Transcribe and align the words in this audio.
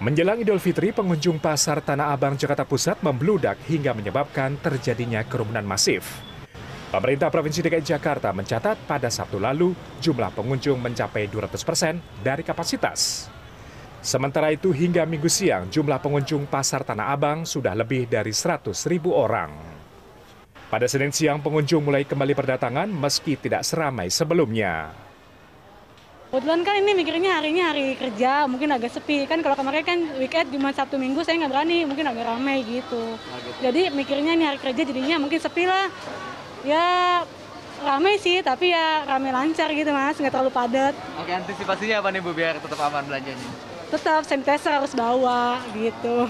Menjelang 0.00 0.40
Idul 0.40 0.56
Fitri, 0.56 0.96
pengunjung 0.96 1.36
pasar 1.36 1.84
Tanah 1.84 2.16
Abang 2.16 2.32
Jakarta 2.32 2.64
Pusat 2.64 3.04
membludak 3.04 3.60
hingga 3.68 3.92
menyebabkan 3.92 4.56
terjadinya 4.56 5.20
kerumunan 5.28 5.60
masif. 5.60 6.24
Pemerintah 6.88 7.28
Provinsi 7.28 7.60
DKI 7.60 7.84
Jakarta 7.84 8.32
mencatat 8.32 8.80
pada 8.88 9.12
Sabtu 9.12 9.36
lalu 9.36 9.76
jumlah 10.00 10.32
pengunjung 10.32 10.80
mencapai 10.80 11.28
200 11.28 11.52
persen 11.68 11.94
dari 12.24 12.40
kapasitas. 12.40 13.28
Sementara 14.00 14.48
itu 14.48 14.72
hingga 14.72 15.04
minggu 15.04 15.28
siang 15.28 15.68
jumlah 15.68 16.00
pengunjung 16.00 16.48
pasar 16.48 16.80
Tanah 16.80 17.12
Abang 17.12 17.44
sudah 17.44 17.76
lebih 17.76 18.08
dari 18.08 18.32
100 18.32 18.72
ribu 18.88 19.12
orang. 19.12 19.52
Pada 20.72 20.88
Senin 20.88 21.12
siang 21.12 21.44
pengunjung 21.44 21.84
mulai 21.84 22.08
kembali 22.08 22.32
berdatangan 22.32 22.88
meski 22.88 23.36
tidak 23.36 23.68
seramai 23.68 24.08
sebelumnya. 24.08 25.09
Kebetulan 26.40 26.64
kan 26.64 26.72
ini 26.80 26.92
mikirnya 26.96 27.36
harinya 27.36 27.68
hari 27.68 28.00
kerja, 28.00 28.48
mungkin 28.48 28.72
agak 28.72 28.96
sepi. 28.96 29.28
Kan 29.28 29.44
kalau 29.44 29.60
kemarin 29.60 29.84
kan 29.84 30.00
weekend 30.16 30.48
cuma 30.48 30.72
Sabtu 30.72 30.96
Minggu 30.96 31.20
saya 31.20 31.36
nggak 31.36 31.52
berani, 31.52 31.84
mungkin 31.84 32.08
agak 32.08 32.32
ramai 32.32 32.64
gitu. 32.64 33.20
Jadi 33.60 33.92
mikirnya 33.92 34.32
ini 34.32 34.48
hari 34.48 34.56
kerja 34.56 34.88
jadinya 34.88 35.20
mungkin 35.20 35.36
sepi 35.36 35.68
lah. 35.68 35.92
Ya 36.64 37.20
ramai 37.84 38.16
sih, 38.16 38.40
tapi 38.40 38.72
ya 38.72 39.04
ramai 39.04 39.36
lancar 39.36 39.68
gitu 39.68 39.92
mas, 39.92 40.16
nggak 40.16 40.32
terlalu 40.32 40.48
padat. 40.48 40.96
Oke, 41.20 41.28
antisipasinya 41.28 42.00
apa 42.00 42.08
nih 42.08 42.24
Bu 42.24 42.32
biar 42.32 42.56
tetap 42.56 42.80
aman 42.88 43.04
belanjanya? 43.04 43.48
Tetap 43.92 44.24
sanitizer 44.24 44.80
harus 44.80 44.96
bawa 44.96 45.60
gitu. 45.76 46.24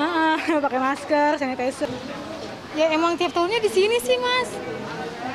Uh 0.00 0.40
pakai 0.64 0.80
masker, 0.80 1.36
sanitizer. 1.36 1.92
Ya 2.72 2.88
emang 2.88 3.20
tiap 3.20 3.36
tahunnya 3.36 3.60
di 3.60 3.68
sini 3.68 4.00
sih 4.00 4.16
mas. 4.16 4.48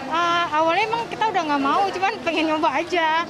Uh, 0.10 0.46
awalnya 0.58 0.90
emang 0.90 1.06
kita 1.06 1.30
udah 1.30 1.42
nggak 1.54 1.62
mau, 1.62 1.86
cuman 1.94 2.18
pengen 2.26 2.50
nyoba 2.50 2.82
aja. 2.82 3.30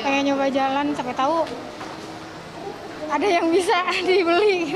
Pengen 0.00 0.22
nyoba 0.32 0.46
jalan 0.48 0.96
sampai 0.96 1.14
tahu 1.16 1.44
ada 3.12 3.26
yang 3.28 3.46
bisa 3.52 3.76
dibeli. 4.08 4.72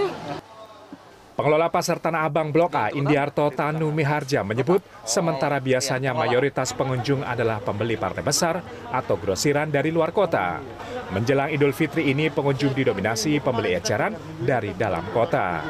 Pengelola 1.36 1.68
Pasar 1.68 2.00
Tanah 2.00 2.24
Abang 2.24 2.48
Blok 2.48 2.72
A, 2.72 2.88
Indiarto 2.96 3.52
Tanu 3.52 3.92
Miharja 3.92 4.40
menyebut, 4.40 4.80
sementara 5.04 5.60
biasanya 5.60 6.16
mayoritas 6.16 6.72
pengunjung 6.72 7.20
adalah 7.20 7.60
pembeli 7.60 8.00
partai 8.00 8.24
besar 8.24 8.64
atau 8.88 9.20
grosiran 9.20 9.68
dari 9.68 9.92
luar 9.92 10.16
kota. 10.16 10.64
Menjelang 11.12 11.52
Idul 11.52 11.76
Fitri 11.76 12.08
ini, 12.08 12.32
pengunjung 12.32 12.72
didominasi 12.72 13.44
pembeli 13.44 13.76
eceran 13.76 14.16
dari 14.40 14.72
dalam 14.80 15.04
kota. 15.12 15.60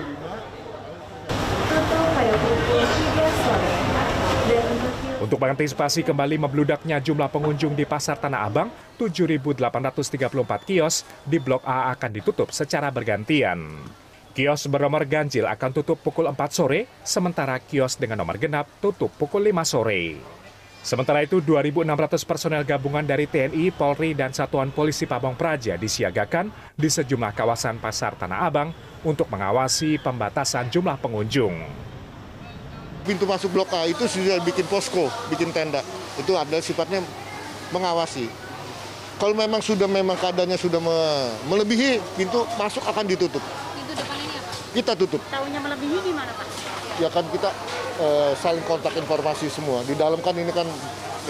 Untuk 5.27 5.42
mengantisipasi 5.42 6.06
kembali 6.06 6.38
membludaknya 6.38 7.02
jumlah 7.02 7.27
pengunjung 7.27 7.74
di 7.74 7.82
Pasar 7.82 8.14
Tanah 8.14 8.46
Abang, 8.46 8.70
7.834 8.94 10.22
kios 10.62 11.02
di 11.27 11.42
Blok 11.42 11.66
A 11.66 11.91
akan 11.91 12.14
ditutup 12.14 12.55
secara 12.55 12.94
bergantian. 12.94 13.58
Kios 14.30 14.70
bernomor 14.70 15.02
ganjil 15.02 15.50
akan 15.50 15.74
tutup 15.74 15.98
pukul 15.98 16.30
4 16.30 16.38
sore, 16.54 16.86
sementara 17.02 17.58
kios 17.58 17.98
dengan 17.98 18.22
nomor 18.22 18.38
genap 18.38 18.70
tutup 18.78 19.10
pukul 19.19 19.50
5 19.50 19.66
sore. 19.66 20.14
Sementara 20.86 21.27
itu, 21.27 21.42
2.600 21.42 22.22
personel 22.22 22.62
gabungan 22.62 23.02
dari 23.02 23.27
TNI, 23.27 23.74
Polri, 23.74 24.14
dan 24.14 24.30
Satuan 24.30 24.70
Polisi 24.70 25.10
Pabong 25.10 25.34
Praja 25.34 25.74
disiagakan 25.74 26.54
di 26.78 26.86
sejumlah 26.86 27.34
kawasan 27.34 27.82
Pasar 27.82 28.14
Tanah 28.14 28.47
Abang 28.47 28.70
untuk 29.02 29.27
mengawasi 29.27 29.98
pembatasan 29.98 30.70
jumlah 30.70 30.94
pengunjung. 31.02 31.66
Pintu 33.06 33.24
masuk 33.24 33.54
blok 33.54 33.70
A 33.70 33.86
itu 33.86 34.02
sudah 34.10 34.42
bikin 34.42 34.66
posko, 34.66 35.06
bikin 35.30 35.54
tenda. 35.54 35.80
Itu 36.18 36.34
adalah 36.34 36.58
sifatnya 36.58 37.00
mengawasi. 37.70 38.26
Kalau 39.16 39.32
memang 39.32 39.64
sudah 39.64 39.88
memang 39.88 40.18
keadaannya 40.18 40.58
sudah 40.60 40.76
me- 40.76 41.32
melebihi, 41.48 42.02
pintu 42.18 42.44
masuk 42.60 42.84
akan 42.84 43.06
ditutup. 43.08 43.40
Itu 43.40 43.92
depan 43.96 44.18
ini 44.20 44.34
apa? 44.36 44.52
Kita 44.76 44.92
tutup. 44.92 45.22
Tahunya 45.32 45.60
melebihi 45.62 45.96
gimana 46.04 46.34
Pak? 46.36 46.46
Ya 47.00 47.08
kan 47.08 47.24
kita 47.32 47.48
eh, 48.02 48.32
saling 48.36 48.64
kontak 48.68 48.92
informasi 48.92 49.48
semua. 49.48 49.81
Di 49.88 49.97
dalam 49.97 50.20
kan 50.20 50.36
ini 50.36 50.52
kan 50.52 50.69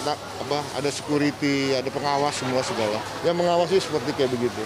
kita 0.01 0.19
apa 0.19 0.59
ada 0.75 0.91
security, 0.91 1.78
ada 1.78 1.87
pengawas 1.95 2.34
semua 2.34 2.65
segala. 2.67 2.99
Yang 3.22 3.37
mengawasi 3.39 3.77
seperti 3.78 4.11
kayak 4.19 4.34
begitu. 4.34 4.62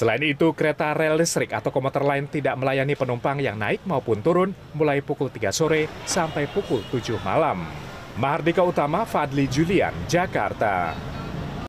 Selain 0.00 0.24
itu, 0.24 0.56
kereta 0.56 0.96
rel 0.96 1.20
listrik 1.20 1.52
atau 1.52 1.68
komuter 1.68 2.00
lain 2.00 2.24
tidak 2.24 2.56
melayani 2.56 2.96
penumpang 2.96 3.36
yang 3.36 3.60
naik 3.60 3.84
maupun 3.84 4.24
turun 4.24 4.56
mulai 4.72 5.04
pukul 5.04 5.28
3 5.28 5.52
sore 5.52 5.92
sampai 6.08 6.48
pukul 6.48 6.80
7 6.88 7.20
malam. 7.20 7.68
Mahardika 8.16 8.64
Utama, 8.64 9.04
Fadli 9.04 9.44
Julian, 9.44 9.92
Jakarta. 10.08 10.96